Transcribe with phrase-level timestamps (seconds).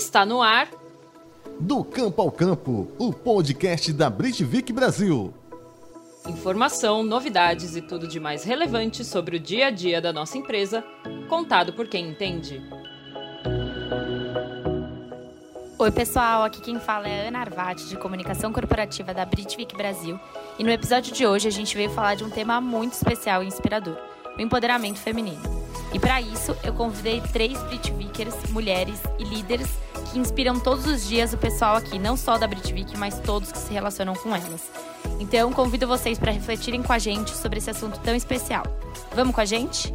[0.00, 0.66] Está no ar.
[1.60, 5.34] Do Campo ao Campo, o podcast da Britvic Brasil.
[6.26, 10.82] Informação, novidades e tudo de mais relevante sobre o dia a dia da nossa empresa,
[11.28, 12.62] contado por quem entende.
[15.78, 20.18] Oi, pessoal, aqui quem fala é a Ana Arvati, de comunicação corporativa da Britvic Brasil.
[20.58, 23.46] E no episódio de hoje a gente veio falar de um tema muito especial e
[23.46, 23.98] inspirador:
[24.34, 25.60] o empoderamento feminino.
[25.92, 29.68] E para isso, eu convidei três Britvikers, mulheres e líderes
[30.10, 33.58] que inspiram todos os dias o pessoal aqui, não só da Britvik, mas todos que
[33.58, 34.70] se relacionam com elas.
[35.20, 38.64] Então, convido vocês para refletirem com a gente sobre esse assunto tão especial.
[39.14, 39.94] Vamos com a gente?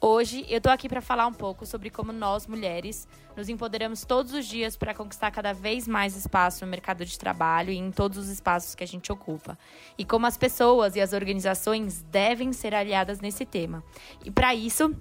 [0.00, 4.32] Hoje eu tô aqui para falar um pouco sobre como nós, mulheres, nos empoderamos todos
[4.32, 8.16] os dias para conquistar cada vez mais espaço no mercado de trabalho e em todos
[8.18, 9.58] os espaços que a gente ocupa.
[9.96, 13.82] E como as pessoas e as organizações devem ser aliadas nesse tema.
[14.24, 14.94] E para isso,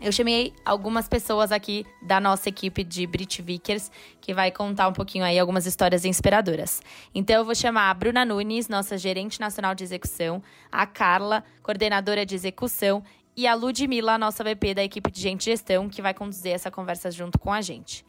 [0.00, 4.92] eu chamei algumas pessoas aqui da nossa equipe de Brit Vickers, que vai contar um
[4.92, 6.80] pouquinho aí algumas histórias inspiradoras.
[7.14, 10.42] Então eu vou chamar a Bruna Nunes, nossa gerente nacional de execução,
[10.72, 13.02] a Carla, coordenadora de execução,
[13.36, 17.10] e a Ludmilla, nossa VP da equipe de gente gestão, que vai conduzir essa conversa
[17.10, 18.04] junto com a gente.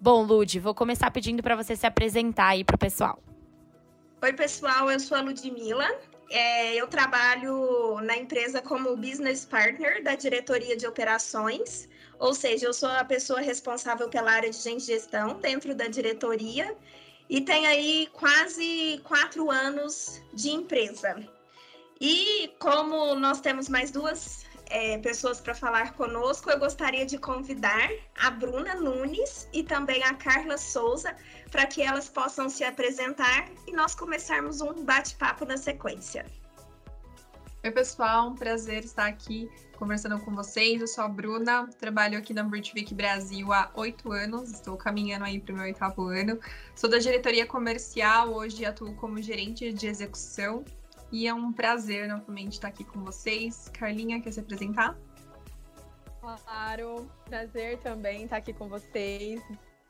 [0.00, 3.22] Bom, Lud, vou começar pedindo para você se apresentar aí para o pessoal.
[4.22, 5.88] Oi, pessoal, eu sou a Ludmilla.
[6.34, 11.86] É, eu trabalho na empresa como business partner da diretoria de operações,
[12.18, 16.74] ou seja, eu sou a pessoa responsável pela área de gestão dentro da diretoria
[17.28, 21.16] e tenho aí quase quatro anos de empresa.
[22.00, 27.90] E como nós temos mais duas é, pessoas para falar conosco, eu gostaria de convidar
[28.18, 31.14] a Bruna Nunes e também a Carla Souza
[31.50, 36.24] para que elas possam se apresentar e nós começarmos um bate-papo na sequência.
[37.62, 40.80] Oi, pessoal, um prazer estar aqui conversando com vocês.
[40.80, 45.38] Eu sou a Bruna, trabalho aqui na Virtuvic Brasil há oito anos, estou caminhando aí
[45.38, 46.40] para o meu oitavo ano.
[46.74, 50.64] Sou da diretoria comercial, hoje atuo como gerente de execução
[51.12, 53.68] e é um prazer novamente estar aqui com vocês.
[53.68, 54.98] Carlinha, quer se apresentar?
[56.20, 59.42] Claro, prazer também estar aqui com vocês.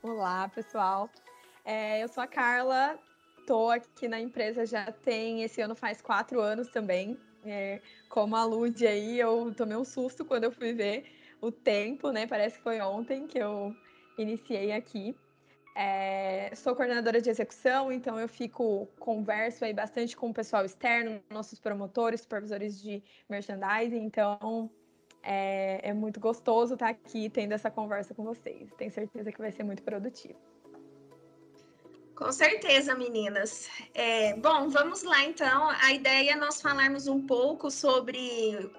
[0.02, 1.08] Olá, pessoal.
[1.64, 2.98] É, eu sou a Carla,
[3.38, 7.16] estou aqui na empresa já tem, esse ano faz quatro anos também.
[7.44, 8.42] É, como a
[8.88, 11.04] aí, eu tomei um susto quando eu fui ver
[11.40, 12.26] o tempo, né?
[12.26, 13.74] Parece que foi ontem que eu
[14.18, 15.14] iniciei aqui.
[15.74, 21.22] É, sou coordenadora de execução, então eu fico, converso aí bastante com o pessoal externo,
[21.30, 24.70] nossos promotores, supervisores de merchandising, então
[25.22, 28.70] é, é muito gostoso estar aqui tendo essa conversa com vocês.
[28.76, 30.38] Tenho certeza que vai ser muito produtivo.
[32.14, 33.68] Com certeza, meninas.
[33.94, 35.70] É, bom, vamos lá então.
[35.70, 38.70] A ideia é nós falarmos um pouco sobre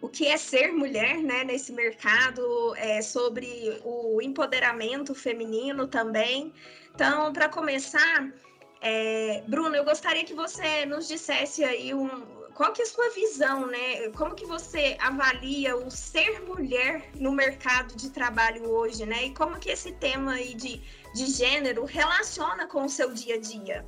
[0.00, 6.52] o que é ser mulher né, nesse mercado, é, sobre o empoderamento feminino também.
[6.94, 8.32] Então, para começar,
[8.80, 12.08] é, Bruno, eu gostaria que você nos dissesse aí um,
[12.54, 14.08] qual que é a sua visão, né?
[14.10, 19.26] Como que você avalia o ser mulher no mercado de trabalho hoje, né?
[19.26, 20.80] E como que esse tema aí de,
[21.14, 23.86] de gênero relaciona com o seu dia a dia?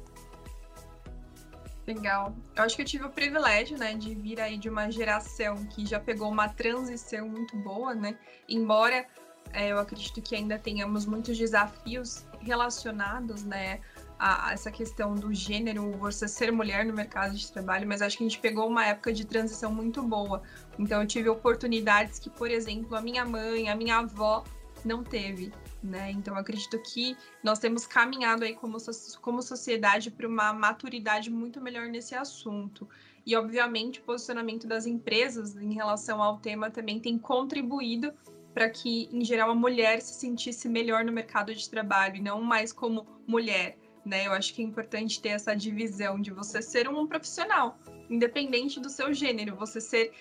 [1.86, 2.34] Legal.
[2.56, 5.84] Eu acho que eu tive o privilégio, né, de vir aí de uma geração que
[5.84, 8.16] já pegou uma transição muito boa, né?
[8.48, 9.06] Embora
[9.52, 13.80] é, eu acredito que ainda tenhamos muitos desafios relacionados, né,
[14.18, 18.16] a, a essa questão do gênero, você ser mulher no mercado de trabalho, mas acho
[18.16, 20.42] que a gente pegou uma época de transição muito boa.
[20.78, 24.42] Então eu tive oportunidades que, por exemplo, a minha mãe, a minha avó
[24.84, 25.52] não teve
[25.84, 26.10] né?
[26.10, 28.78] Então acredito que nós temos caminhado aí como,
[29.20, 32.88] como sociedade para uma maturidade muito melhor nesse assunto.
[33.26, 38.12] E obviamente o posicionamento das empresas em relação ao tema também tem contribuído
[38.52, 42.40] para que, em geral, a mulher se sentisse melhor no mercado de trabalho e não
[42.40, 43.76] mais como mulher.
[44.04, 44.26] Né?
[44.26, 47.78] Eu acho que é importante ter essa divisão de você ser um profissional,
[48.10, 50.12] independente do seu gênero, você ser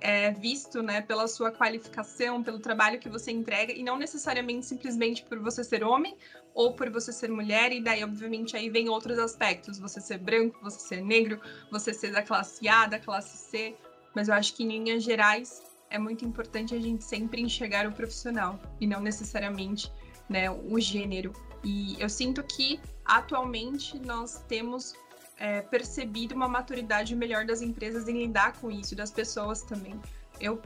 [0.00, 5.22] é, visto né, pela sua qualificação, pelo trabalho que você entrega, e não necessariamente simplesmente
[5.24, 6.16] por você ser homem
[6.52, 10.58] ou por você ser mulher, e daí, obviamente, aí vem outros aspectos, você ser branco,
[10.60, 11.40] você ser negro,
[11.70, 13.76] você ser da classe A, da classe C,
[14.14, 17.92] mas eu acho que em linhas gerais é muito importante a gente sempre enxergar o
[17.92, 19.92] profissional e não necessariamente
[20.28, 21.32] né, o gênero.
[21.64, 24.94] E eu sinto que atualmente nós temos
[25.38, 30.00] é, percebido uma maturidade melhor das empresas em lidar com isso, das pessoas também.
[30.40, 30.60] Eu,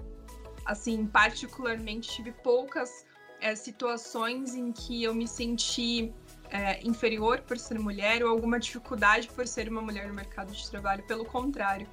[0.65, 3.05] assim, particularmente tive poucas
[3.41, 6.13] é, situações em que eu me senti
[6.51, 10.71] é, inferior por ser mulher ou alguma dificuldade por ser uma mulher no mercado de
[10.71, 11.03] trabalho.
[11.07, 11.89] Pelo contrário,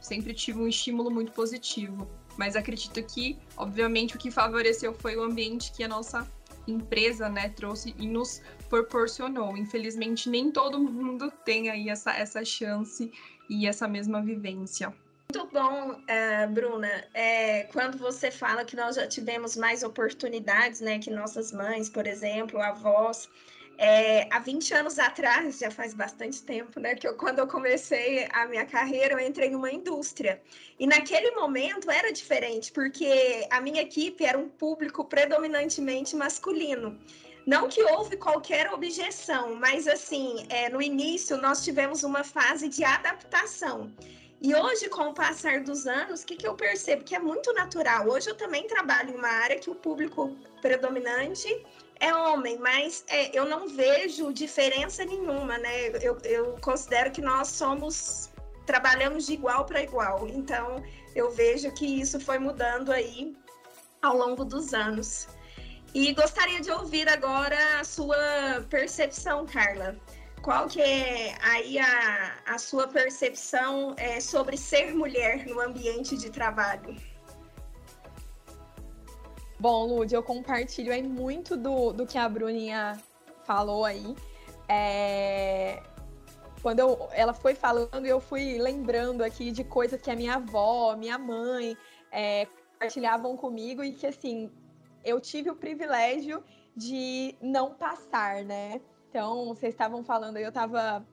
[0.00, 2.08] sempre tive um estímulo muito positivo.
[2.36, 6.24] Mas acredito que, obviamente, o que favoreceu foi o ambiente que a nossa
[6.70, 9.56] empresa, né, trouxe e nos proporcionou.
[9.56, 13.10] Infelizmente, nem todo mundo tem aí essa, essa chance
[13.48, 14.94] e essa mesma vivência.
[15.34, 16.88] Muito bom, uh, Bruna.
[17.12, 22.06] É, quando você fala que nós já tivemos mais oportunidades, né, que nossas mães, por
[22.06, 23.28] exemplo, avós,
[23.78, 26.96] é, há 20 anos atrás, já faz bastante tempo, né?
[26.96, 30.42] Que eu, quando eu comecei a minha carreira, eu entrei numa indústria.
[30.80, 36.98] E naquele momento era diferente, porque a minha equipe era um público predominantemente masculino.
[37.46, 42.82] Não que houve qualquer objeção, mas assim, é, no início nós tivemos uma fase de
[42.82, 43.92] adaptação.
[44.40, 47.02] E hoje, com o passar dos anos, o que, que eu percebo?
[47.02, 48.08] Que é muito natural.
[48.08, 51.48] Hoje eu também trabalho em uma área que o público predominante
[52.00, 55.88] é homem, mas é, eu não vejo diferença nenhuma, né?
[56.02, 58.30] Eu, eu considero que nós somos
[58.68, 60.28] trabalhamos de igual para igual.
[60.28, 60.82] Então,
[61.14, 63.34] eu vejo que isso foi mudando aí
[64.02, 65.26] ao longo dos anos.
[65.94, 68.18] E gostaria de ouvir agora a sua
[68.68, 69.96] percepção, Carla.
[70.42, 76.30] Qual que é aí a, a sua percepção é, sobre ser mulher no ambiente de
[76.30, 76.94] trabalho?
[79.60, 82.96] Bom, Lud, eu compartilho aí muito do, do que a Bruninha
[83.44, 84.14] falou aí.
[84.68, 85.82] É...
[86.62, 90.94] Quando eu, ela foi falando, eu fui lembrando aqui de coisas que a minha avó,
[90.96, 91.76] minha mãe
[92.10, 94.50] é, compartilhavam comigo e que, assim,
[95.04, 96.42] eu tive o privilégio
[96.76, 98.80] de não passar, né?
[99.08, 101.04] Então, vocês estavam falando, eu estava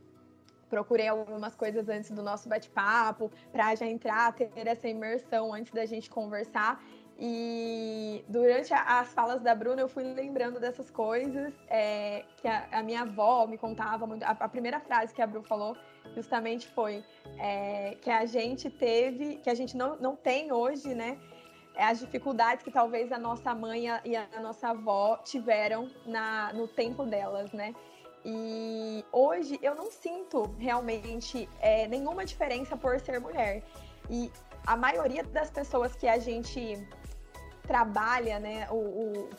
[0.69, 5.85] procurei algumas coisas antes do nosso bate-papo para já entrar, ter essa imersão antes da
[5.85, 6.83] gente conversar.
[7.17, 12.83] E durante as falas da Bruna, eu fui lembrando dessas coisas é, que a, a,
[12.83, 14.23] minha avó me contava muito.
[14.23, 15.77] A, a, primeira frase que a Bruna falou
[16.13, 17.03] justamente foi
[17.39, 21.17] é, que a gente teve, que a gente não, não tem hoje, né?
[21.73, 26.67] É as dificuldades que talvez a nossa mãe e a nossa avó tiveram na, no
[26.67, 27.73] tempo delas, né?
[28.25, 33.63] E hoje eu não sinto realmente é, nenhuma diferença por ser mulher.
[34.09, 34.31] E
[34.65, 36.87] a maioria das pessoas que a gente
[37.65, 38.67] trabalha, né?
[38.69, 39.29] O, o,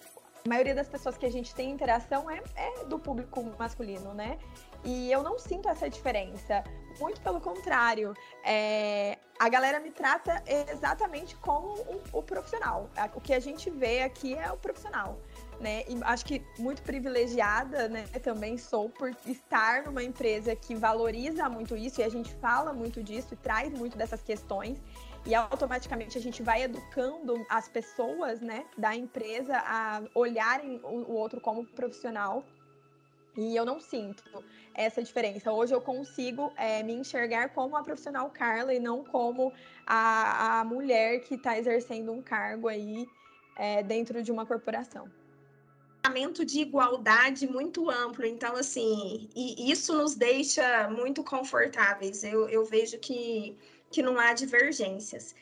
[0.44, 4.38] a maioria das pessoas que a gente tem interação é, é do público masculino, né?
[4.84, 6.62] E eu não sinto essa diferença.
[7.00, 8.14] Muito pelo contrário.
[8.44, 12.88] É, a galera me trata exatamente como o, o, profissional.
[13.14, 15.18] O que a gente vê aqui é o profissional.
[15.60, 15.82] Né?
[15.88, 18.06] E acho que muito privilegiada, né?
[18.22, 23.02] Também sou por estar numa empresa que valoriza muito isso e a gente fala muito
[23.02, 24.78] disso e traz muito dessas questões
[25.26, 31.40] e automaticamente a gente vai educando as pessoas, né, da empresa a olharem o, outro
[31.40, 32.44] como profissional.
[33.36, 34.22] E eu não sinto
[34.72, 35.52] essa diferença.
[35.52, 39.52] Hoje eu consigo é, me enxergar como a profissional Carla e não como
[39.86, 43.06] a, a mulher que está exercendo um cargo aí
[43.56, 45.10] é, dentro de uma corporação
[46.46, 48.24] de igualdade muito amplo.
[48.24, 52.24] Então, assim, e isso nos deixa muito confortáveis.
[52.24, 53.56] Eu, eu vejo que
[53.90, 55.34] que não há divergências.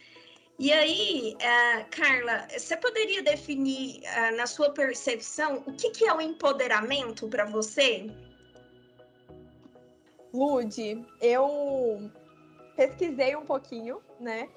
[0.59, 6.15] E aí, uh, Carla, você poderia definir, uh, na sua percepção, o que, que é
[6.15, 8.07] o empoderamento para você?
[10.33, 12.11] Lude, eu
[12.77, 14.49] pesquisei um pouquinho, né?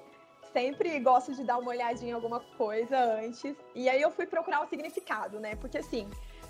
[0.52, 3.56] Sempre gosto de dar uma olhadinha em alguma coisa antes.
[3.74, 5.56] E aí eu fui procurar o significado, né?
[5.56, 6.08] Porque assim,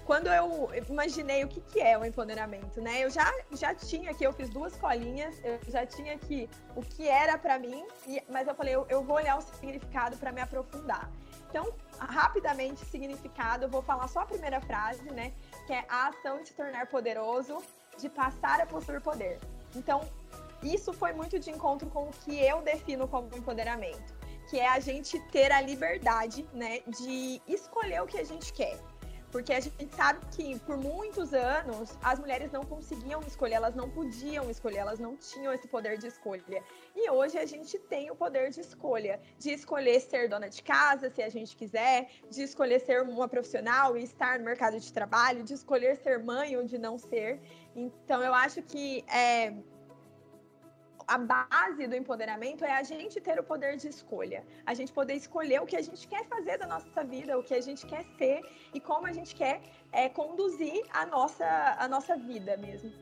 [0.08, 3.04] quando eu imaginei o que, que é o empoderamento, né?
[3.04, 7.06] Eu já, já tinha aqui, eu fiz duas colinhas, eu já tinha aqui o que
[7.06, 10.40] era para mim, e, mas eu falei, eu, eu vou olhar o significado para me
[10.40, 11.10] aprofundar.
[11.50, 15.34] Então, rapidamente, significado, eu vou falar só a primeira frase, né?
[15.66, 17.62] Que é a ação de se tornar poderoso,
[17.98, 19.38] de passar a possuir poder.
[19.76, 20.00] Então,
[20.62, 24.14] isso foi muito de encontro com o que eu defino como empoderamento,
[24.48, 28.78] que é a gente ter a liberdade, né, de escolher o que a gente quer.
[29.30, 33.90] Porque a gente sabe que por muitos anos as mulheres não conseguiam escolher, elas não
[33.90, 36.62] podiam escolher, elas não tinham esse poder de escolha.
[36.96, 41.10] E hoje a gente tem o poder de escolha, de escolher ser dona de casa,
[41.10, 45.42] se a gente quiser, de escolher ser uma profissional e estar no mercado de trabalho,
[45.42, 47.38] de escolher ser mãe ou de não ser.
[47.76, 49.54] Então eu acho que é,
[51.08, 54.44] a base do empoderamento é a gente ter o poder de escolha.
[54.66, 57.54] A gente poder escolher o que a gente quer fazer da nossa vida, o que
[57.54, 58.42] a gente quer ser
[58.74, 62.92] e como a gente quer é, conduzir a nossa, a nossa vida mesmo.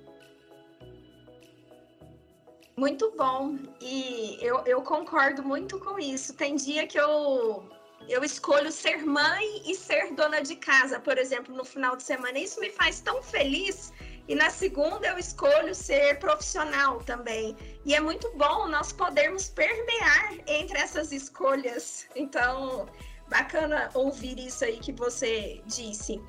[2.76, 3.58] Muito bom.
[3.80, 6.32] E eu, eu concordo muito com isso.
[6.34, 7.68] Tem dia que eu
[8.08, 12.38] eu escolho ser mãe e ser dona de casa, por exemplo, no final de semana.
[12.38, 13.92] Isso me faz tão feliz
[14.28, 17.56] e na segunda eu escolho ser profissional também.
[17.84, 22.08] E é muito bom nós podermos permear entre essas escolhas.
[22.16, 22.88] Então,
[23.28, 26.20] bacana ouvir isso aí que você disse.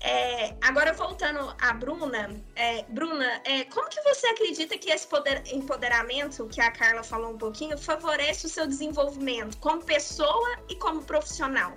[0.00, 5.42] É, agora voltando à Bruna, é, Bruna, é, como que você acredita que esse poder,
[5.50, 11.02] empoderamento que a Carla falou um pouquinho favorece o seu desenvolvimento como pessoa e como
[11.02, 11.74] profissional?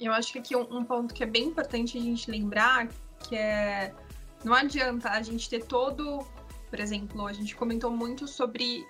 [0.00, 3.36] Eu acho que aqui um, um ponto que é bem importante a gente lembrar que
[3.36, 3.94] é
[4.44, 6.24] não adianta a gente ter todo,
[6.70, 8.86] por exemplo, a gente comentou muito sobre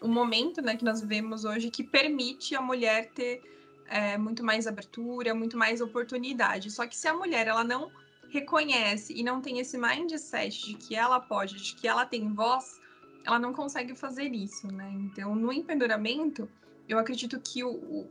[0.00, 3.42] o momento né, que nós vivemos hoje que permite a mulher ter
[3.88, 6.70] é, muito mais abertura, muito mais oportunidade.
[6.70, 7.90] Só que se a mulher ela não
[8.30, 12.78] reconhece e não tem esse mindset de que ela pode, de que ela tem voz,
[13.24, 14.88] ela não consegue fazer isso, né?
[14.94, 16.48] Então, no empoderamento,
[16.88, 18.06] eu acredito que o,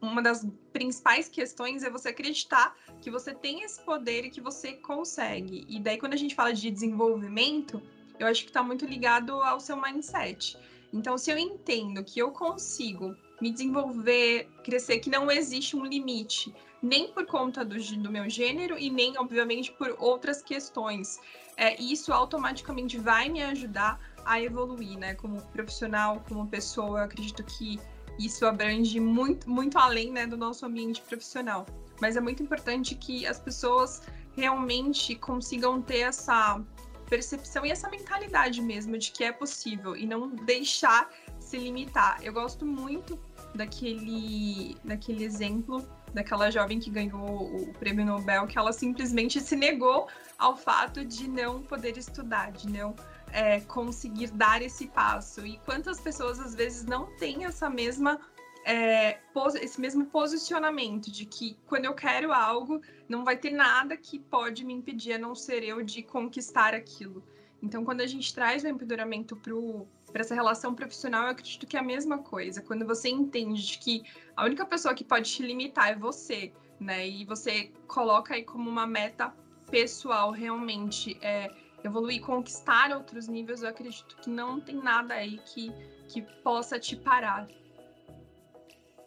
[0.00, 4.72] uma das principais questões é você acreditar que você tem esse poder e que você
[4.72, 5.66] consegue.
[5.68, 7.82] E daí, quando a gente fala de desenvolvimento,
[8.18, 10.56] eu acho que está muito ligado ao seu mindset.
[10.92, 16.54] Então, se eu entendo que eu consigo me desenvolver, crescer, que não existe um limite,
[16.82, 21.18] nem por conta do, do meu gênero e nem, obviamente, por outras questões.
[21.56, 25.14] É, isso automaticamente vai me ajudar a evoluir, né?
[25.14, 27.78] Como profissional, como pessoa, eu acredito que
[28.24, 31.66] isso abrange muito, muito além né, do nosso ambiente profissional.
[32.00, 34.02] Mas é muito importante que as pessoas
[34.36, 36.60] realmente consigam ter essa
[37.08, 42.18] percepção e essa mentalidade mesmo de que é possível e não deixar se limitar.
[42.22, 43.18] Eu gosto muito
[43.54, 50.08] daquele, daquele exemplo daquela jovem que ganhou o prêmio Nobel, que ela simplesmente se negou
[50.38, 52.94] ao fato de não poder estudar, de não
[53.32, 55.46] é, conseguir dar esse passo.
[55.46, 58.20] E quantas pessoas às vezes não têm essa mesma
[58.64, 59.18] é,
[59.62, 64.64] esse mesmo posicionamento de que quando eu quero algo, não vai ter nada que pode
[64.64, 67.24] me impedir a não ser eu de conquistar aquilo.
[67.62, 71.80] Então, quando a gente traz o empoderamento para essa relação profissional, eu acredito que é
[71.80, 72.62] a mesma coisa.
[72.62, 74.02] Quando você entende que
[74.36, 77.06] a única pessoa que pode te limitar é você, né?
[77.06, 79.34] E você coloca aí como uma meta
[79.70, 81.50] pessoal realmente é,
[81.84, 85.72] evoluir, conquistar outros níveis, eu acredito que não tem nada aí que,
[86.08, 87.46] que possa te parar.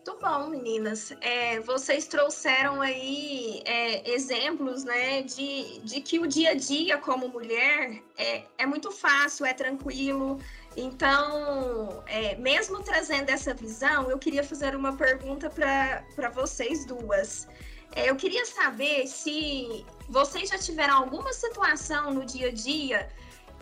[0.06, 1.14] Muito bom, meninas.
[1.22, 7.30] É, vocês trouxeram aí é, exemplos, né, de, de que o dia a dia como
[7.30, 10.40] mulher é, é muito fácil, é tranquilo.
[10.76, 17.48] Então, é, mesmo trazendo essa visão, eu queria fazer uma pergunta para vocês duas.
[17.96, 23.10] É, eu queria saber se vocês já tiveram alguma situação no dia a dia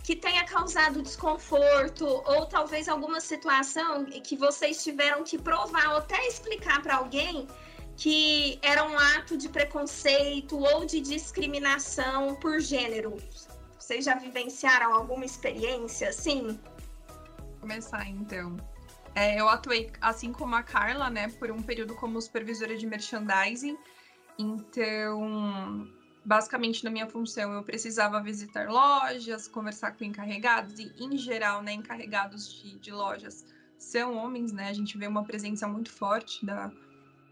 [0.04, 6.28] que tenha causado desconforto ou talvez alguma situação que vocês tiveram que provar ou até
[6.28, 7.48] explicar para alguém
[7.96, 13.18] que era um ato de preconceito ou de discriminação por gênero.
[13.78, 16.60] Vocês já vivenciaram alguma experiência assim?
[17.60, 18.58] Começar então.
[19.14, 23.78] É, eu atuei, assim como a Carla, né, por um período como supervisora de merchandising.
[24.40, 25.88] Então,
[26.24, 31.74] basicamente na minha função eu precisava visitar lojas, conversar com encarregados e em geral, né,
[31.74, 33.44] encarregados de, de lojas
[33.82, 34.70] são homens, né?
[34.70, 36.72] A gente vê uma presença muito forte da,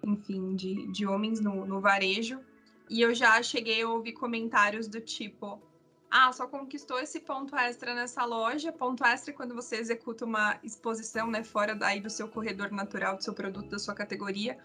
[0.04, 2.42] enfim, de, de homens no, no varejo.
[2.90, 5.62] E eu já cheguei a ouvir comentários do tipo:
[6.10, 8.72] ah, só conquistou esse ponto extra nessa loja.
[8.74, 13.16] Ponto extra é quando você executa uma exposição, né, fora daí do seu corredor natural,
[13.16, 14.58] do seu produto, da sua categoria.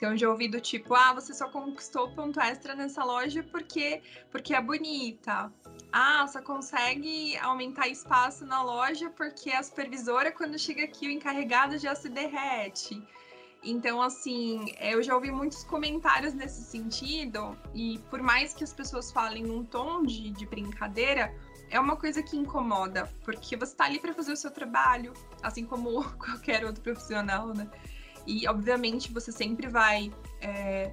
[0.00, 4.54] Então, já ouvi do tipo, ah, você só conquistou ponto extra nessa loja porque, porque
[4.54, 5.52] é bonita.
[5.92, 11.76] Ah, só consegue aumentar espaço na loja porque a supervisora, quando chega aqui, o encarregado
[11.76, 13.06] já se derrete.
[13.62, 19.12] Então, assim, eu já ouvi muitos comentários nesse sentido, e por mais que as pessoas
[19.12, 21.30] falem num tom de, de brincadeira,
[21.68, 25.66] é uma coisa que incomoda, porque você está ali para fazer o seu trabalho, assim
[25.66, 27.68] como qualquer outro profissional, né?
[28.26, 30.92] E, obviamente, você sempre vai é,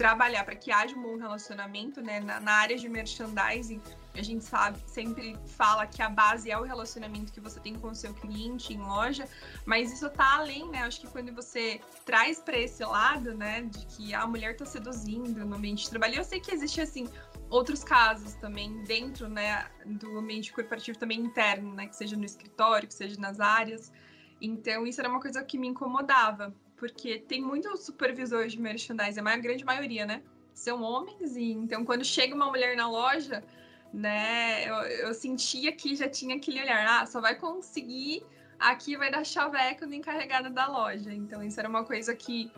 [0.00, 2.20] trabalhar para que haja um bom relacionamento, né?
[2.20, 3.82] Na, na, área de merchandising,
[4.14, 7.88] a gente sabe, sempre fala que a base é o relacionamento que você tem com
[7.88, 9.28] o seu cliente em loja,
[9.66, 10.84] mas isso tá além, né?
[10.84, 15.44] Acho que quando você traz para esse lado, né, de que a mulher tá seduzindo
[15.44, 17.06] no ambiente de trabalho, eu sei que existe, assim,
[17.50, 22.88] outros casos também dentro, né, do ambiente corporativo também interno, né, que seja no escritório,
[22.88, 23.92] que seja nas áreas,
[24.40, 29.36] então, isso era uma coisa que me incomodava, porque tem muitos supervisores de merchandising, a
[29.36, 30.22] grande maioria, né?
[30.54, 33.44] São homens, e então quando chega uma mulher na loja,
[33.92, 34.74] né, eu,
[35.08, 38.24] eu sentia que já tinha aquele olhar, ah, só vai conseguir,
[38.58, 41.12] aqui vai dar chaveco no encarregado da loja.
[41.12, 42.50] Então, isso era uma coisa que,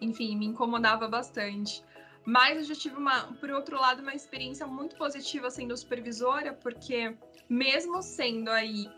[0.00, 1.84] enfim, me incomodava bastante.
[2.24, 7.16] Mas eu já tive uma, por outro lado, uma experiência muito positiva sendo supervisora, porque
[7.48, 8.88] mesmo sendo aí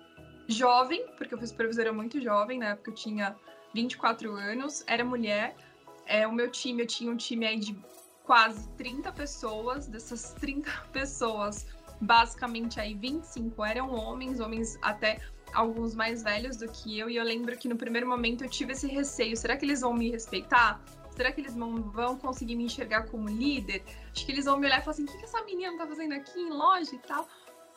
[0.53, 3.37] jovem, porque eu fui supervisora muito jovem, na época eu tinha
[3.75, 5.57] 24 anos, era mulher.
[6.07, 7.77] É, o meu time, eu tinha um time aí de
[8.25, 11.67] quase 30 pessoas, dessas 30 pessoas,
[12.01, 15.21] basicamente aí 25 eram homens, homens até
[15.53, 18.73] alguns mais velhos do que eu, e eu lembro que no primeiro momento eu tive
[18.73, 20.81] esse receio, será que eles vão me respeitar?
[21.15, 23.85] Será que eles vão, vão conseguir me enxergar como líder?
[24.11, 25.87] Acho que eles vão me olhar e falar assim, o que, que essa menina tá
[25.87, 27.29] fazendo aqui em loja e tal?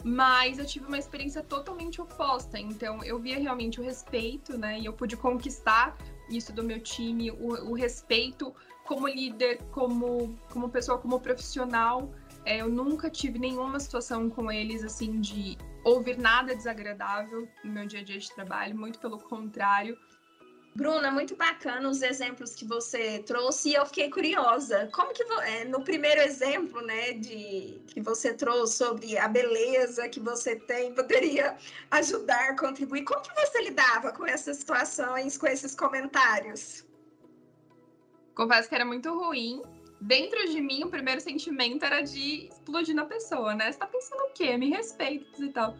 [0.07, 4.79] Mas eu tive uma experiência totalmente oposta, então eu via realmente o respeito, né?
[4.79, 5.97] E eu pude conquistar
[6.29, 12.13] isso do meu time, o, o respeito como líder, como, como pessoa, como profissional.
[12.45, 17.87] É, eu nunca tive nenhuma situação com eles, assim, de ouvir nada desagradável no meu
[17.87, 19.97] dia a dia de trabalho, muito pelo contrário.
[20.75, 24.89] Bruna, muito bacana os exemplos que você trouxe e eu fiquei curiosa.
[24.91, 30.19] Como que é, no primeiro exemplo, né, de que você trouxe sobre a beleza que
[30.19, 31.55] você tem poderia
[31.91, 33.05] ajudar, contribuir?
[33.05, 36.83] Como que você lidava com essas situações, com esses comentários?
[38.35, 39.61] Confesso que era muito ruim.
[40.01, 43.71] Dentro de mim, o primeiro sentimento era de explodir na pessoa, né?
[43.71, 44.57] Você tá pensando o quê?
[44.57, 45.77] Me respeita e tal.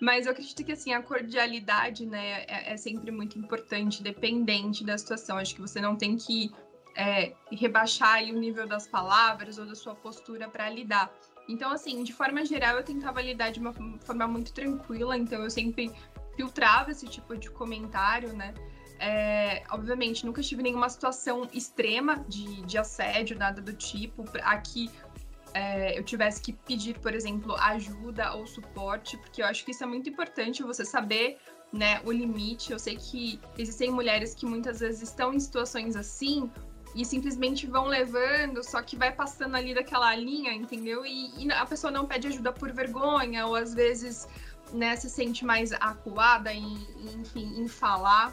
[0.00, 4.96] Mas eu acredito que assim, a cordialidade, né, é, é sempre muito importante, dependente da
[4.96, 5.36] situação.
[5.36, 6.50] Acho que você não tem que
[6.96, 11.12] é, rebaixar o nível das palavras ou da sua postura para lidar.
[11.48, 15.50] Então, assim, de forma geral, eu tentava lidar de uma forma muito tranquila, então eu
[15.50, 15.90] sempre
[16.36, 18.52] filtrava esse tipo de comentário, né?
[19.00, 24.24] É, obviamente, nunca tive nenhuma situação extrema de, de assédio, nada do tipo.
[24.42, 24.90] Aqui
[25.58, 29.82] é, eu tivesse que pedir, por exemplo, ajuda ou suporte, porque eu acho que isso
[29.82, 31.36] é muito importante você saber
[31.72, 32.70] né, o limite.
[32.70, 36.48] Eu sei que existem mulheres que muitas vezes estão em situações assim
[36.94, 41.04] e simplesmente vão levando, só que vai passando ali daquela linha, entendeu?
[41.04, 44.28] E, e a pessoa não pede ajuda por vergonha, ou às vezes
[44.72, 46.74] né, se sente mais acuada em,
[47.20, 48.32] enfim, em falar,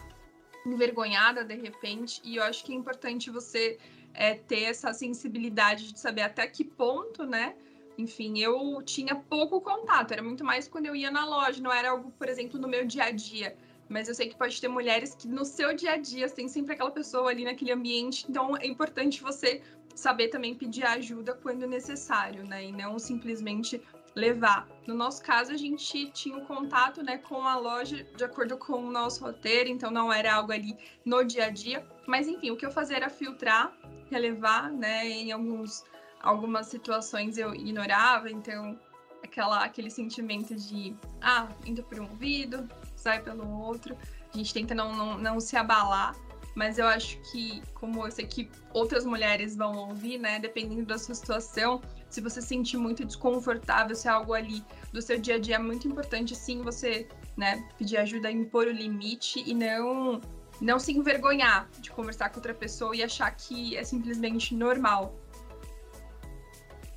[0.64, 2.22] envergonhada de repente.
[2.24, 3.80] E eu acho que é importante você
[4.16, 7.56] é, ter essa sensibilidade de saber até que ponto, né?
[7.98, 11.92] Enfim, eu tinha pouco contato, era muito mais quando eu ia na loja, não era
[11.92, 13.56] algo, por exemplo, no meu dia a dia.
[13.88, 16.74] Mas eu sei que pode ter mulheres que no seu dia a dia tem sempre
[16.74, 19.62] aquela pessoa ali naquele ambiente, então é importante você
[19.94, 22.66] saber também pedir ajuda quando necessário, né?
[22.66, 23.82] E não simplesmente
[24.16, 24.68] levar.
[24.88, 28.74] No nosso caso, a gente tinha um contato né, com a loja de acordo com
[28.74, 31.86] o nosso roteiro, então não era algo ali no dia a dia.
[32.08, 33.74] Mas enfim, o que eu fazia era filtrar,
[34.10, 35.08] relevar, né?
[35.08, 35.84] Em alguns,
[36.22, 38.80] algumas situações eu ignorava, então
[39.24, 43.98] aquela, aquele sentimento de ah, indo por um ouvido, sai pelo outro.
[44.34, 46.16] A gente tenta não, não, não se abalar
[46.56, 50.98] mas eu acho que, como eu sei que outras mulheres vão ouvir, né, dependendo da
[50.98, 54.64] sua situação, se você se sentir muito desconfortável, se é algo ali
[54.94, 58.72] do seu dia a dia, é muito importante sim você, né, pedir ajuda, impor o
[58.72, 60.22] limite e não
[60.62, 65.14] não se envergonhar de conversar com outra pessoa e achar que é simplesmente normal.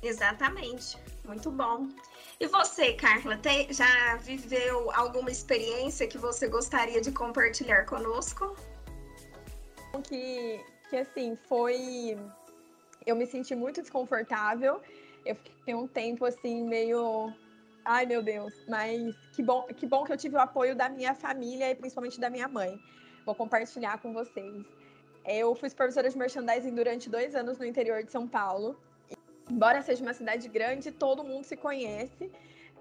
[0.01, 0.97] Exatamente.
[1.25, 1.89] Muito bom.
[2.39, 8.55] E você, Carla, tem, já viveu alguma experiência que você gostaria de compartilhar conosco?
[10.07, 12.17] Que, que assim, foi.
[13.05, 14.81] Eu me senti muito desconfortável
[15.25, 17.33] eu fiquei um tempo assim, meio.
[17.85, 21.15] Ai, meu Deus, mas que bom, que bom que eu tive o apoio da minha
[21.15, 22.79] família e principalmente da minha mãe.
[23.25, 24.65] Vou compartilhar com vocês.
[25.25, 28.79] Eu fui supervisora de merchandising durante dois anos no interior de São Paulo.
[29.49, 32.31] Embora seja uma cidade grande, todo mundo se conhece.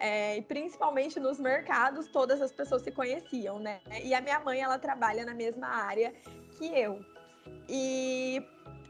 [0.01, 3.81] É, e principalmente nos mercados, todas as pessoas se conheciam, né?
[4.05, 6.15] E a minha mãe, ela trabalha na mesma área
[6.57, 7.05] que eu.
[7.69, 8.43] E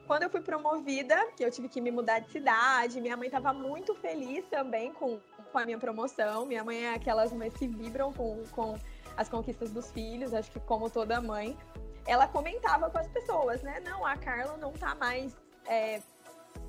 [0.06, 3.52] quando eu fui promovida, que eu tive que me mudar de cidade, minha mãe estava
[3.52, 5.18] muito feliz também com,
[5.50, 6.44] com a minha promoção.
[6.44, 8.76] Minha mãe é aquelas mães que vibram com, com
[9.18, 11.58] as conquistas dos filhos, acho que como toda mãe.
[12.06, 13.80] Ela comentava com as pessoas, né?
[13.80, 16.00] Não, a Carla não tá mais é,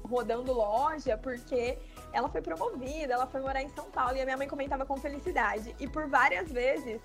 [0.04, 1.78] rodando loja porque
[2.12, 4.98] ela foi promovida, ela foi morar em São Paulo e a minha mãe comentava com
[4.98, 5.76] felicidade.
[5.80, 7.00] E por várias vezes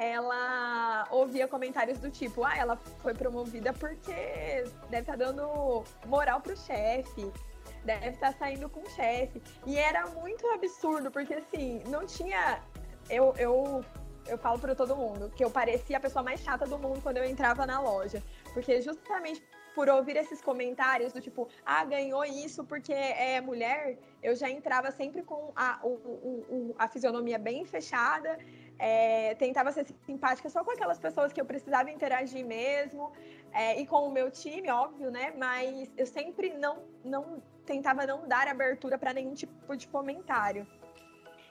[0.00, 6.40] ela ouvia comentários do tipo: ah, ela foi promovida porque deve estar tá dando moral
[6.40, 7.32] pro chefe,
[7.84, 9.40] deve estar tá saindo com o chefe.
[9.64, 12.60] E era muito absurdo, porque assim, não tinha.
[13.08, 13.84] Eu, eu,
[14.28, 17.16] eu falo para todo mundo que eu parecia a pessoa mais chata do mundo quando
[17.16, 18.22] eu entrava na loja.
[18.52, 19.42] Porque justamente
[19.74, 24.90] por ouvir esses comentários do tipo, ah, ganhou isso porque é mulher, eu já entrava
[24.90, 28.38] sempre com a, o, o, a fisionomia bem fechada
[28.78, 33.12] é, tentava ser simpática só com aquelas pessoas que eu precisava interagir mesmo,
[33.52, 35.32] é, e com o meu time, óbvio, né?
[35.36, 40.66] Mas eu sempre não, não tentava não dar abertura para nenhum tipo de comentário.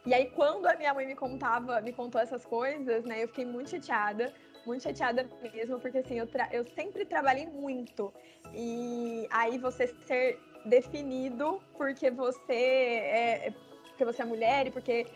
[0.08, 3.44] E aí, quando a minha mãe me contava, me contou essas coisas, né, eu fiquei
[3.46, 4.34] muito chateada,
[4.66, 8.14] muito chateada mesmo, porque assim, eu, eu sempre trabalhei muito.
[8.54, 13.54] E aí você ser definido porque você é,
[13.90, 15.08] porque você é mulher e porque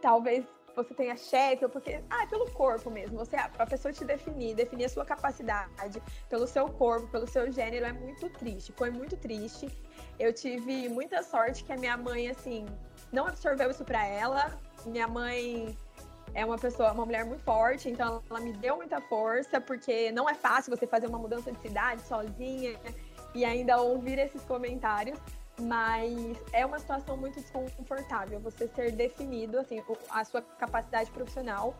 [0.00, 0.44] talvez
[0.76, 2.00] você tenha chefe, ou porque.
[2.08, 3.18] Ah, é pelo corpo mesmo.
[3.18, 7.86] Você, a pessoa te definir, definir a sua capacidade pelo seu corpo, pelo seu gênero,
[7.86, 8.72] é muito triste.
[8.76, 9.68] Foi muito triste.
[10.18, 12.66] Eu tive muita sorte que a minha mãe, assim,
[13.12, 14.58] não absorveu isso para ela.
[14.86, 15.76] Minha mãe
[16.34, 20.28] é uma pessoa, uma mulher muito forte, então ela me deu muita força, porque não
[20.28, 22.78] é fácil você fazer uma mudança de cidade sozinha
[23.34, 25.18] e ainda ouvir esses comentários
[25.60, 31.74] mas é uma situação muito desconfortável você ser definido, assim, a sua capacidade profissional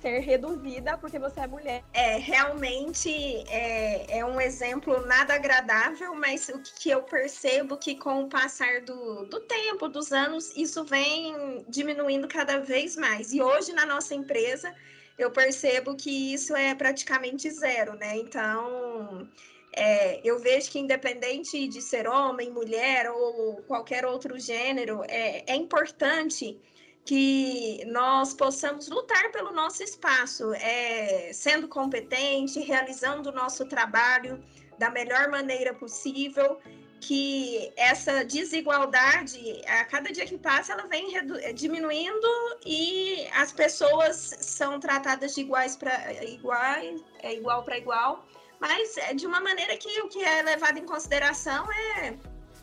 [0.00, 1.84] ser reduzida porque você é mulher.
[1.92, 3.10] É, realmente
[3.48, 8.80] é, é um exemplo nada agradável, mas o que eu percebo que com o passar
[8.80, 13.32] do, do tempo, dos anos, isso vem diminuindo cada vez mais.
[13.32, 14.74] E hoje na nossa empresa
[15.18, 18.16] eu percebo que isso é praticamente zero, né?
[18.16, 19.28] Então
[19.72, 25.54] é, eu vejo que, independente de ser homem, mulher ou qualquer outro gênero, é, é
[25.54, 26.58] importante
[27.04, 34.42] que nós possamos lutar pelo nosso espaço, é, sendo competente, realizando o nosso trabalho
[34.78, 36.58] da melhor maneira possível,
[37.00, 41.08] que essa desigualdade, a cada dia que passa, ela vem
[41.54, 42.28] diminuindo
[42.64, 48.26] e as pessoas são tratadas de iguais para iguais, é igual para igual
[48.60, 52.14] mas é de uma maneira que o que é levado em consideração é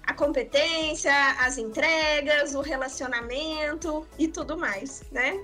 [0.07, 5.37] a competência, as entregas, o relacionamento e tudo mais, né?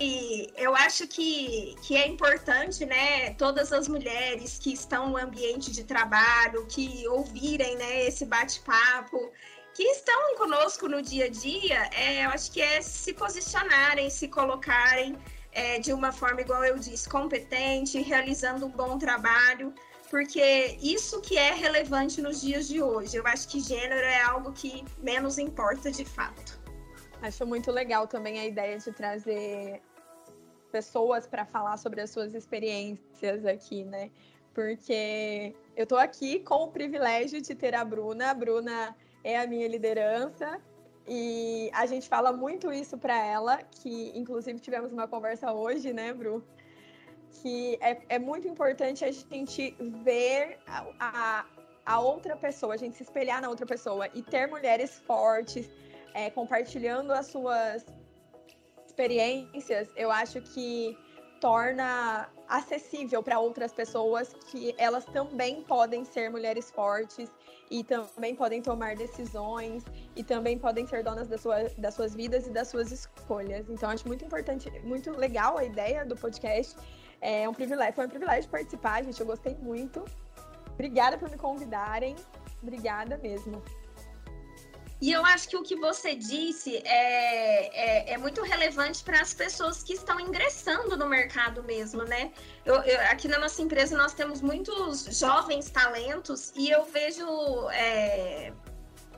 [0.00, 5.70] E eu acho que, que é importante, né, todas as mulheres que estão no ambiente
[5.70, 9.30] de trabalho, que ouvirem, né, esse bate-papo,
[9.74, 14.28] que estão conosco no dia a dia, é, eu acho que é se posicionarem, se
[14.28, 15.16] colocarem
[15.52, 19.74] é, de uma forma, igual eu disse, competente, realizando um bom trabalho,
[20.12, 23.16] porque isso que é relevante nos dias de hoje.
[23.16, 26.60] Eu acho que gênero é algo que menos importa de fato.
[27.22, 29.80] Acho muito legal também a ideia de trazer
[30.70, 34.10] pessoas para falar sobre as suas experiências aqui, né?
[34.52, 38.32] Porque eu estou aqui com o privilégio de ter a Bruna.
[38.32, 38.94] A Bruna
[39.24, 40.60] é a minha liderança,
[41.08, 46.12] e a gente fala muito isso para ela, que inclusive tivemos uma conversa hoje, né,
[46.12, 46.44] Bru?
[47.40, 51.46] Que é, é muito importante a gente ver a, a,
[51.86, 55.68] a, outra pessoa, a gente se espelhar na outra pessoa e ter mulheres fortes,
[56.14, 57.84] é, compartilhando as suas
[58.86, 60.96] experiências, eu acho que
[61.40, 67.28] torna acessível para outras pessoas que elas também podem ser mulheres fortes
[67.68, 69.82] e também podem tomar decisões
[70.14, 73.68] e também podem ser donas da sua, das suas vidas e das suas escolhas.
[73.68, 76.76] Então, acho muito importante, muito legal a ideia do podcast.
[77.22, 79.20] É um privilégio, foi um privilégio participar, gente.
[79.20, 80.04] Eu gostei muito.
[80.74, 82.16] Obrigada por me convidarem.
[82.60, 83.62] Obrigada mesmo.
[85.00, 89.34] E eu acho que o que você disse é, é, é muito relevante para as
[89.34, 92.32] pessoas que estão ingressando no mercado mesmo, né?
[92.64, 97.26] Eu, eu, aqui na nossa empresa nós temos muitos jovens talentos e eu vejo
[97.70, 98.52] é,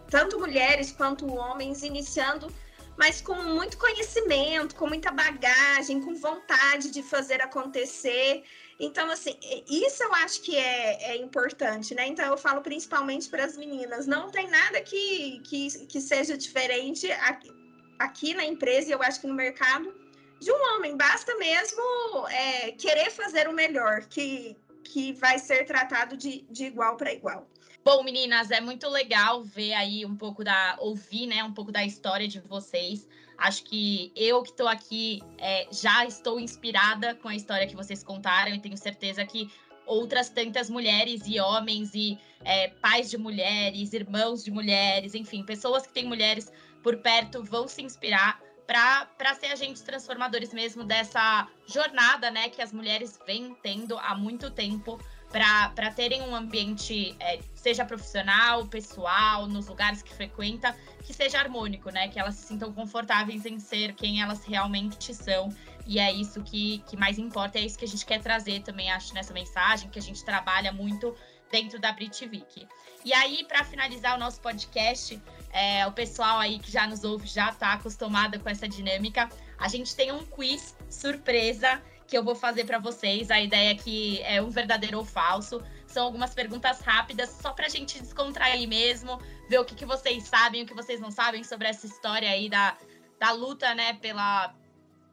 [0.09, 2.51] tanto mulheres quanto homens iniciando,
[2.97, 8.45] mas com muito conhecimento, com muita bagagem, com vontade de fazer acontecer.
[8.79, 9.37] Então, assim,
[9.69, 12.07] isso eu acho que é, é importante, né?
[12.07, 17.11] Então, eu falo principalmente para as meninas: não tem nada que, que, que seja diferente
[17.13, 17.51] aqui,
[17.99, 19.95] aqui na empresa, e eu acho que no mercado,
[20.41, 20.97] de um homem.
[20.97, 26.97] Basta mesmo é, querer fazer o melhor, que, que vai ser tratado de, de igual
[26.97, 27.49] para igual.
[27.85, 30.75] Bom, meninas, é muito legal ver aí um pouco da.
[30.81, 33.07] ouvir, né, um pouco da história de vocês.
[33.37, 38.03] Acho que eu que estou aqui é, já estou inspirada com a história que vocês
[38.03, 39.53] contaram e tenho certeza que
[39.85, 45.87] outras tantas mulheres e homens e é, pais de mulheres, irmãos de mulheres, enfim, pessoas
[45.87, 46.51] que têm mulheres
[46.83, 52.73] por perto vão se inspirar para ser agentes transformadores mesmo dessa jornada né, que as
[52.73, 54.99] mulheres vêm tendo há muito tempo
[55.35, 61.91] para terem um ambiente, é, seja profissional, pessoal, nos lugares que frequenta, que seja harmônico,
[61.91, 62.07] né?
[62.07, 65.53] Que elas se sintam confortáveis em ser quem elas realmente são.
[65.89, 68.93] E é isso que, que mais importa, é isso que a gente quer trazer também,
[68.93, 71.17] acho, nessa mensagem, que a gente trabalha muito
[71.51, 72.69] dentro da Britvik.
[73.05, 75.21] E aí, para finalizar o nosso podcast,
[75.53, 79.29] é, o pessoal aí que já nos ouve já está acostumado com essa dinâmica.
[79.59, 83.31] A gente tem um quiz surpresa que eu vou fazer para vocês.
[83.31, 85.63] A ideia é que é um verdadeiro ou falso.
[85.87, 90.25] São algumas perguntas rápidas, só para a gente descontrair mesmo, ver o que, que vocês
[90.25, 92.77] sabem, o que vocês não sabem sobre essa história aí da,
[93.19, 94.53] da luta, né, pela,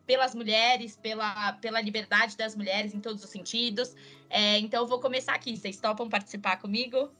[0.08, 3.96] pelas mulheres, pela, pela liberdade das mulheres em todos os sentidos.
[4.30, 5.56] É, então, eu vou começar aqui.
[5.56, 7.12] Vocês topam participar comigo?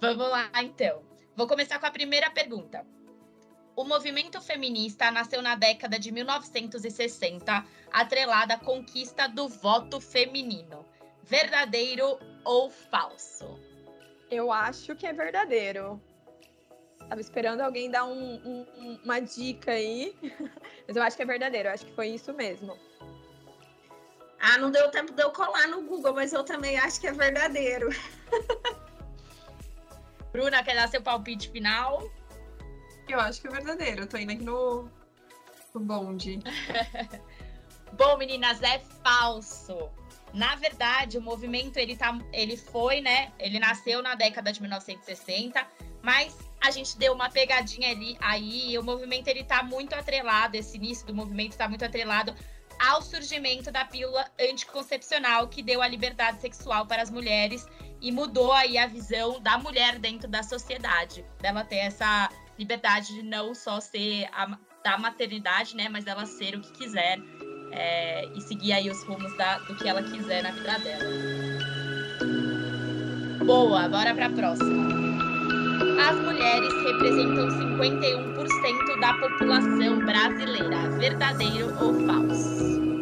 [0.00, 1.02] Vamos lá, então.
[1.36, 2.86] Vou começar com a primeira pergunta.
[3.76, 10.86] O movimento feminista nasceu na década de 1960, atrelada à conquista do voto feminino.
[11.24, 13.58] Verdadeiro ou falso?
[14.30, 16.00] Eu acho que é verdadeiro.
[17.08, 20.16] Tava esperando alguém dar um, um, uma dica aí,
[20.86, 21.68] mas eu acho que é verdadeiro.
[21.68, 22.78] Eu acho que foi isso mesmo.
[24.40, 27.12] Ah, não deu tempo de eu colar no Google, mas eu também acho que é
[27.12, 27.88] verdadeiro.
[30.30, 32.10] Bruna, quer dar seu palpite final?
[33.08, 34.02] Eu acho que é verdadeiro.
[34.02, 34.88] Eu tô indo aqui no,
[35.74, 36.40] no bonde.
[37.92, 39.90] Bom, meninas, é falso.
[40.32, 43.32] Na verdade, o movimento ele, tá, ele foi, né?
[43.38, 45.64] Ele nasceu na década de 1960,
[46.02, 48.76] mas a gente deu uma pegadinha ali aí.
[48.76, 52.34] o movimento ele tá muito atrelado, esse início do movimento está muito atrelado
[52.80, 57.66] ao surgimento da pílula anticoncepcional que deu a liberdade sexual para as mulheres
[58.00, 63.22] e mudou aí a visão da mulher dentro da sociedade, dela ter essa liberdade de
[63.22, 67.18] não só ser a, da maternidade, né, mas dela ser o que quiser
[67.72, 71.04] é, e seguir aí os rumos da, do que ela quiser na vida dela.
[73.44, 74.94] Boa, bora para a próxima.
[76.00, 80.90] As mulheres representam 51% da população brasileira.
[80.98, 82.93] Verdadeiro ou falso?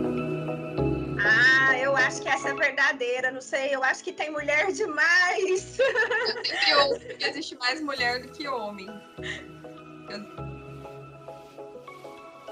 [1.25, 5.79] Ah, eu acho que essa é verdadeira, não sei, eu acho que tem mulher demais.
[5.79, 8.89] Eu sempre ouço que existe mais mulher do que homem.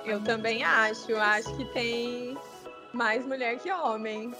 [0.05, 1.11] Eu também acho.
[1.11, 2.37] Eu acho que tem
[2.93, 4.33] mais mulher que homem.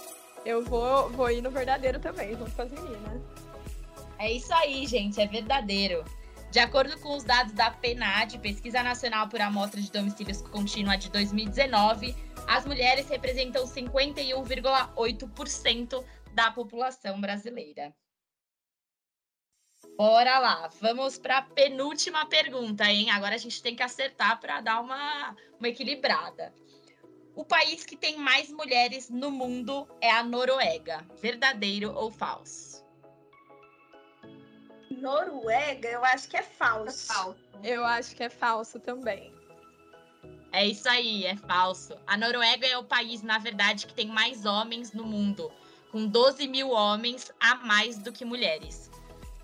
[0.45, 3.21] Eu vou, vou ir no verdadeiro também, junto com as meninas.
[4.17, 6.03] É isso aí, gente, é verdadeiro.
[6.51, 11.09] De acordo com os dados da PNAD, Pesquisa Nacional por Amostra de Domicílios Contínua de
[11.09, 12.13] 2019,
[12.45, 17.95] as mulheres representam 51,8% da população brasileira.
[19.97, 23.09] Bora lá, vamos para a penúltima pergunta, hein?
[23.11, 26.53] Agora a gente tem que acertar para dar uma, uma equilibrada.
[27.33, 31.07] O país que tem mais mulheres no mundo é a Noruega.
[31.21, 32.70] Verdadeiro ou falso?
[34.91, 37.11] Noruega, eu acho que é falso.
[37.11, 37.39] É falso.
[37.63, 39.33] Eu acho que é falso também.
[40.51, 41.95] É isso aí, é falso.
[42.05, 45.51] A Noruega é o país, na verdade, que tem mais homens no mundo,
[45.91, 48.91] com 12 mil homens a mais do que mulheres.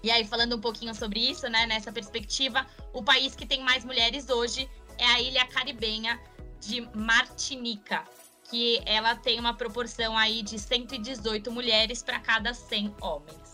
[0.04, 3.86] E aí, falando um pouquinho sobre isso, né, nessa perspectiva, o país que tem mais
[3.86, 6.20] mulheres hoje é a ilha caribenha
[6.60, 8.04] de Martinica,
[8.50, 13.47] que ela tem uma proporção aí de 118 mulheres para cada 100 homens.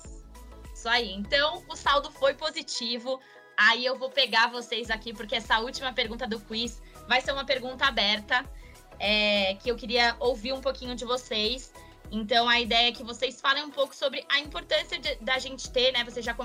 [0.84, 1.14] Isso aí.
[1.14, 3.18] Então, o saldo foi positivo.
[3.56, 7.46] Aí eu vou pegar vocês aqui, porque essa última pergunta do quiz vai ser uma
[7.46, 8.44] pergunta aberta,
[9.00, 11.72] é, que eu queria ouvir um pouquinho de vocês.
[12.12, 15.72] Então, a ideia é que vocês falem um pouco sobre a importância de, da gente
[15.72, 16.04] ter, né?
[16.04, 16.36] Vocês já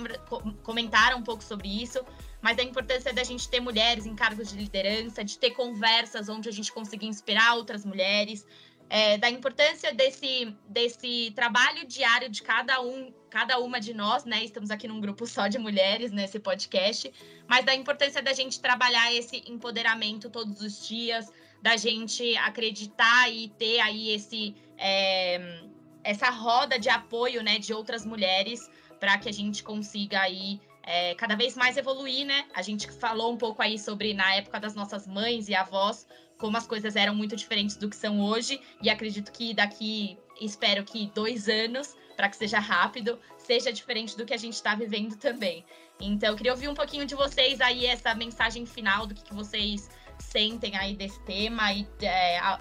[0.63, 1.99] comentaram um pouco sobre isso,
[2.41, 6.49] mas da importância da gente ter mulheres em cargos de liderança, de ter conversas onde
[6.49, 8.47] a gente consiga inspirar outras mulheres,
[8.89, 14.45] é, da importância desse, desse trabalho diário de cada um, cada uma de nós, né?
[14.45, 17.13] Estamos aqui num grupo só de mulheres nesse podcast,
[17.47, 23.49] mas da importância da gente trabalhar esse empoderamento todos os dias, da gente acreditar e
[23.51, 25.63] ter aí esse é,
[26.03, 31.15] essa roda de apoio, né, de outras mulheres para que a gente consiga aí é,
[31.15, 32.47] cada vez mais evoluir, né?
[32.55, 36.07] A gente falou um pouco aí sobre na época das nossas mães e avós
[36.39, 40.85] como as coisas eram muito diferentes do que são hoje e acredito que daqui espero
[40.85, 45.15] que dois anos para que seja rápido seja diferente do que a gente está vivendo
[45.17, 45.65] também.
[46.01, 49.33] Então, eu queria ouvir um pouquinho de vocês aí, essa mensagem final do que, que
[49.33, 52.59] vocês sentem aí desse tema e é, a,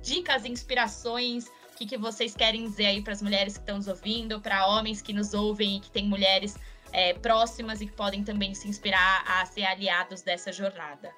[0.00, 3.88] dicas, inspirações, o que, que vocês querem dizer aí para as mulheres que estão nos
[3.88, 6.56] ouvindo, para homens que nos ouvem e que têm mulheres
[6.92, 11.10] é, próximas e que podem também se inspirar a ser aliados dessa jornada.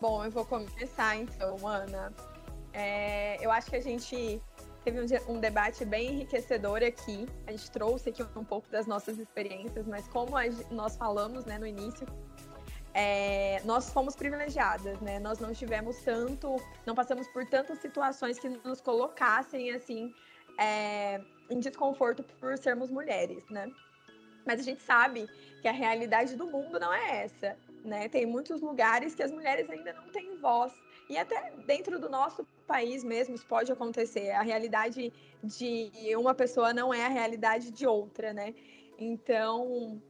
[0.00, 2.12] Bom, eu vou começar então, Ana.
[2.72, 4.42] É, eu acho que a gente
[4.86, 7.26] teve um, debate bem enriquecedor aqui.
[7.44, 11.58] A gente trouxe aqui um pouco das nossas experiências, mas como a, nós falamos né,
[11.58, 12.06] no início,
[12.94, 15.18] é, nós fomos privilegiadas, né?
[15.18, 20.14] Nós não tivemos tanto, não passamos por tantas situações que nos colocassem assim
[20.56, 21.20] é,
[21.50, 23.68] em desconforto por sermos mulheres, né?
[24.46, 25.28] Mas a gente sabe
[25.60, 28.08] que a realidade do mundo não é essa, né?
[28.08, 30.72] Tem muitos lugares que as mulheres ainda não têm voz.
[31.10, 34.30] E até dentro do nosso país mesmo isso pode acontecer.
[34.30, 38.54] A realidade de uma pessoa não é a realidade de outra, né?
[38.98, 40.00] Então,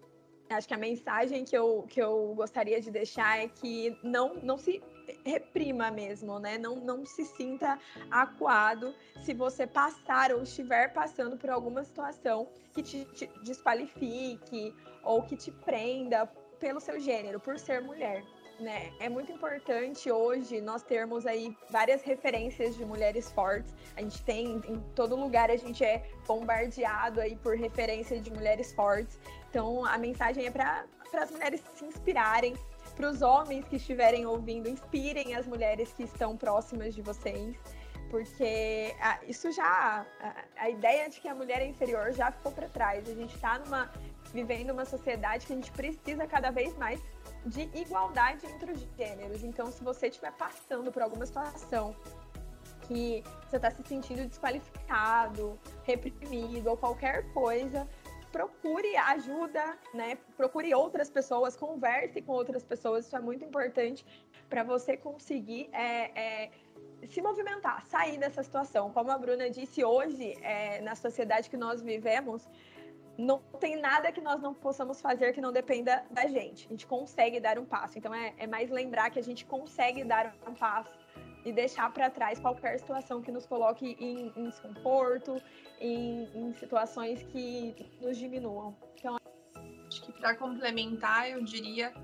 [0.50, 4.56] acho que a mensagem que eu, que eu gostaria de deixar é que não, não
[4.56, 4.82] se
[5.24, 6.58] reprima mesmo, né?
[6.58, 7.78] Não, não se sinta
[8.10, 15.22] acuado se você passar ou estiver passando por alguma situação que te, te desqualifique ou
[15.22, 16.26] que te prenda
[16.58, 18.24] pelo seu gênero, por ser mulher.
[18.58, 18.90] Né?
[18.98, 23.74] É muito importante hoje nós termos aí várias referências de mulheres fortes.
[23.94, 28.72] A gente tem em todo lugar a gente é bombardeado aí por referência de mulheres
[28.72, 29.18] fortes.
[29.50, 32.54] Então a mensagem é para as mulheres se inspirarem,
[32.94, 37.54] para os homens que estiverem ouvindo, inspirem as mulheres que estão próximas de vocês,
[38.10, 38.94] porque
[39.28, 43.06] isso já a, a, ideia de que a mulher é inferior já ficou para trás.
[43.06, 43.90] A gente está numa
[44.32, 47.00] vivendo uma sociedade que a gente precisa cada vez mais
[47.46, 49.42] de igualdade entre os gêneros.
[49.44, 51.94] Então, se você estiver passando por alguma situação
[52.86, 57.88] que você está se sentindo desqualificado, reprimido ou qualquer coisa,
[58.32, 60.18] procure ajuda, né?
[60.36, 63.06] Procure outras pessoas, converse com outras pessoas.
[63.06, 64.04] Isso é muito importante
[64.48, 66.50] para você conseguir é, é,
[67.06, 68.92] se movimentar, sair dessa situação.
[68.92, 72.48] Como a Bruna disse, hoje, é, na sociedade que nós vivemos,
[73.18, 76.66] não tem nada que nós não possamos fazer que não dependa da gente.
[76.66, 77.98] A gente consegue dar um passo.
[77.98, 80.90] Então é, é mais lembrar que a gente consegue dar um passo
[81.44, 85.40] e deixar para trás qualquer situação que nos coloque em, em desconforto,
[85.80, 88.76] em, em, situações que nos diminuam.
[88.96, 89.16] Então,
[89.86, 91.94] acho que para complementar, eu diria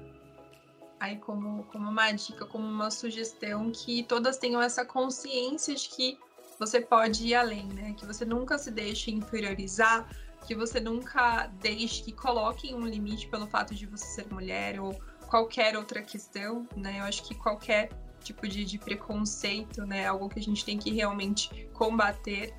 [1.00, 6.18] aí como, como uma dica, como uma sugestão, que todas tenham essa consciência de que
[6.60, 7.94] você pode ir além, né?
[7.98, 10.08] Que você nunca se deixe inferiorizar,
[10.46, 14.94] que você nunca deixe que coloquem um limite pelo fato de você ser mulher ou
[15.28, 16.98] qualquer outra questão, né?
[17.00, 17.90] Eu acho que qualquer
[18.22, 22.54] tipo de, de preconceito, né, é algo que a gente tem que realmente combater.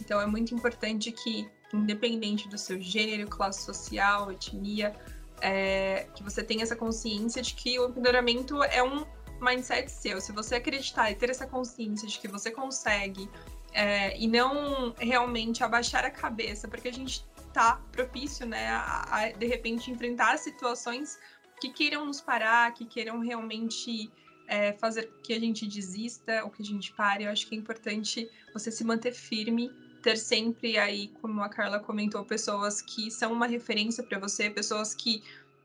[0.00, 4.94] Então é muito importante que, independente do seu gênero, classe social, etnia,
[5.40, 9.04] é, que você tenha essa consciência de que o empoderamento é um
[9.40, 10.20] mindset seu.
[10.20, 13.28] Se você acreditar e ter essa consciência de que você consegue
[13.72, 19.32] é, e não realmente abaixar a cabeça, porque a gente tá propício, né, a, a,
[19.32, 21.18] de repente enfrentar situações
[21.60, 24.10] que queiram nos parar, que queiram realmente
[24.46, 27.24] é, fazer que a gente desista ou que a gente pare.
[27.24, 29.70] Eu acho que é importante você se manter firme,
[30.02, 34.94] ter sempre aí, como a Carla comentou, pessoas que são uma referência para você, pessoas
[34.94, 35.22] que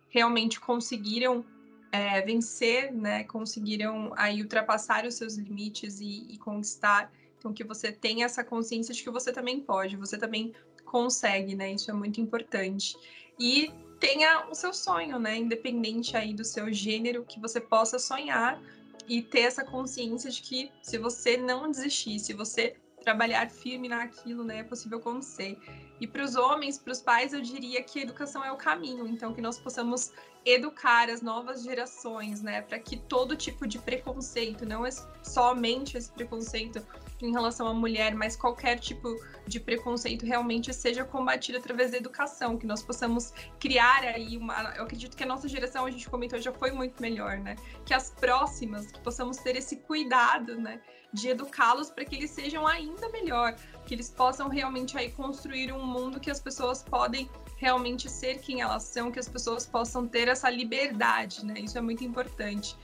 [0.10, 1.46] realmente conseguiram
[1.92, 7.12] é, vencer, né, conseguiram aí ultrapassar os seus limites e, e conquistar
[7.44, 10.54] então, que você tenha essa consciência de que você também pode, você também
[10.86, 11.74] consegue, né?
[11.74, 12.96] Isso é muito importante.
[13.38, 15.36] E tenha o seu sonho, né?
[15.36, 18.62] Independente aí do seu gênero, que você possa sonhar
[19.10, 24.46] e ter essa consciência de que se você não desistir, se você trabalhar firme naquilo,
[24.46, 25.58] né, é possível acontecer.
[26.00, 29.06] E para os homens, para os pais, eu diria que a educação é o caminho,
[29.06, 30.14] então que nós possamos
[30.46, 34.84] educar as novas gerações, né, para que todo tipo de preconceito, não
[35.22, 36.86] somente esse preconceito
[37.22, 39.16] em relação à mulher, mas qualquer tipo
[39.48, 44.74] de preconceito realmente seja combatido através da educação, que nós possamos criar aí uma.
[44.76, 47.56] Eu acredito que a nossa geração, a gente comentou, já foi muito melhor, né?
[47.86, 50.82] Que as próximas, que possamos ter esse cuidado, né?
[51.12, 55.86] De educá-los para que eles sejam ainda melhor, que eles possam realmente aí construir um
[55.86, 60.28] mundo que as pessoas podem realmente ser quem elas são, que as pessoas possam ter
[60.28, 61.56] essa liberdade, né?
[61.60, 62.76] Isso é muito importante.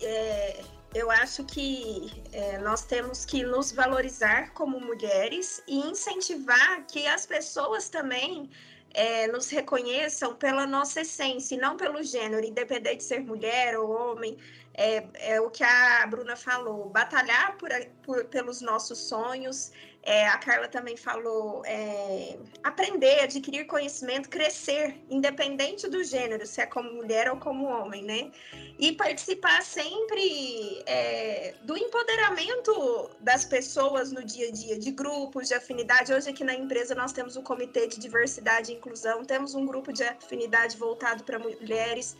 [0.00, 0.64] É,
[0.94, 7.26] eu acho que é, nós temos que nos valorizar como mulheres e incentivar que as
[7.26, 8.50] pessoas também
[8.94, 13.90] é, nos reconheçam pela nossa essência e não pelo gênero, independente de ser mulher ou
[13.90, 14.36] homem.
[14.74, 17.68] É, é o que a Bruna falou, batalhar por,
[18.02, 25.88] por pelos nossos sonhos, é, a Carla também falou é, aprender, adquirir conhecimento, crescer, independente
[25.88, 28.30] do gênero, se é como mulher ou como homem, né?
[28.78, 35.54] E participar sempre é, do empoderamento das pessoas no dia a dia, de grupos de
[35.54, 36.12] afinidade.
[36.12, 39.92] Hoje aqui na empresa nós temos o Comitê de Diversidade e Inclusão, temos um grupo
[39.92, 42.16] de afinidade voltado para mulheres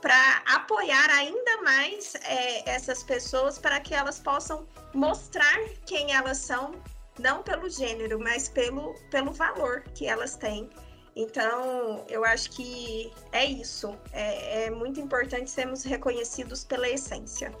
[0.00, 6.74] para apoiar ainda mais é, essas pessoas para que elas possam mostrar quem elas são
[7.18, 10.68] não pelo gênero, mas pelo, pelo valor que elas têm.
[11.14, 13.94] Então, eu acho que é isso.
[14.12, 17.52] É, é muito importante sermos reconhecidos pela essência.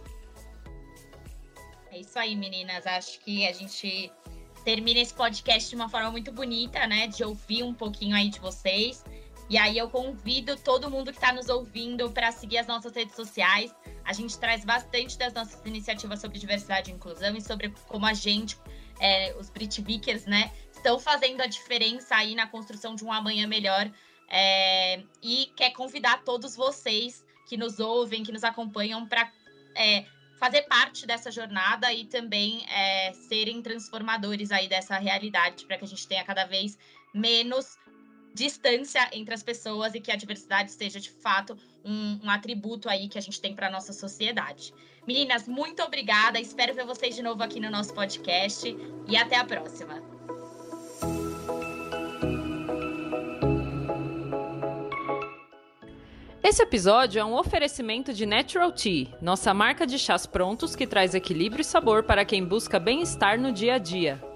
[1.90, 2.86] É isso aí, meninas.
[2.86, 4.10] Acho que a gente
[4.64, 7.06] termina esse podcast de uma forma muito bonita, né?
[7.08, 9.04] De ouvir um pouquinho aí de vocês.
[9.50, 13.14] E aí eu convido todo mundo que está nos ouvindo para seguir as nossas redes
[13.14, 13.74] sociais.
[14.02, 18.14] A gente traz bastante das nossas iniciativas sobre diversidade e inclusão e sobre como a
[18.14, 18.56] gente
[19.00, 23.90] é, os Britvikers, né, estão fazendo a diferença aí na construção de um amanhã melhor
[24.28, 29.30] é, e quer convidar todos vocês que nos ouvem, que nos acompanham, para
[29.76, 30.06] é,
[30.38, 35.88] fazer parte dessa jornada e também é, serem transformadores aí dessa realidade, para que a
[35.88, 36.78] gente tenha cada vez
[37.14, 37.78] menos
[38.34, 43.08] distância entre as pessoas e que a diversidade seja de fato um, um atributo aí
[43.08, 44.72] que a gente tem para nossa sociedade.
[45.06, 46.40] Meninas, muito obrigada.
[46.40, 48.76] Espero ver vocês de novo aqui no nosso podcast
[49.08, 50.02] e até a próxima.
[56.42, 61.14] Esse episódio é um oferecimento de Natural Tea, nossa marca de chás prontos que traz
[61.14, 64.31] equilíbrio e sabor para quem busca bem-estar no dia a dia.